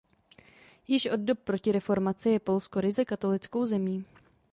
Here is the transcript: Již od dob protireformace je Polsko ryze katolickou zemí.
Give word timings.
Již 0.87 1.05
od 1.05 1.19
dob 1.19 1.39
protireformace 1.39 2.29
je 2.29 2.39
Polsko 2.39 2.81
ryze 2.81 3.05
katolickou 3.05 3.65
zemí. 3.65 4.05